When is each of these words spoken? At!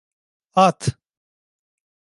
At! 0.55 0.97